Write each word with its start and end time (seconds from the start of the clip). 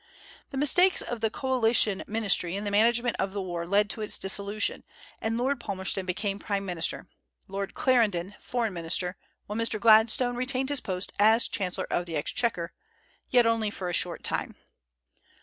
The 0.49 0.57
mistakes 0.57 1.03
of 1.03 1.19
the 1.21 1.29
coalition 1.29 2.03
ministry 2.07 2.55
in 2.55 2.63
the 2.63 2.71
management 2.71 3.15
of 3.19 3.33
the 3.33 3.41
war 3.43 3.67
led 3.67 3.87
to 3.91 4.01
its 4.01 4.17
dissolution, 4.17 4.83
and 5.21 5.37
Lord 5.37 5.59
Palmerston 5.59 6.07
became 6.07 6.39
prime 6.39 6.65
minister, 6.65 7.07
Lord 7.47 7.75
Clarendon 7.75 8.33
foreign 8.39 8.73
minister, 8.73 9.15
while 9.45 9.59
Mr. 9.59 9.79
Gladstone 9.79 10.35
retained 10.35 10.69
his 10.69 10.81
post 10.81 11.13
as 11.19 11.47
chancellor 11.47 11.85
of 11.91 12.07
the 12.07 12.15
exchequer, 12.15 12.73
yet 13.29 13.45
only 13.45 13.69
for 13.69 13.91
a 13.91 13.93
short 13.93 14.23
time. 14.23 14.55